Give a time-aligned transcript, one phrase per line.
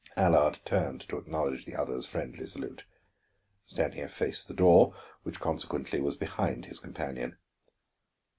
[0.17, 2.85] Allard turned to acknowledge the other's friendly salute.
[3.67, 7.37] Stanief faced the door, which consequently was behind his companion.